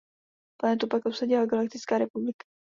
[0.59, 2.45] Planetu pak obsadila Galaktická republika.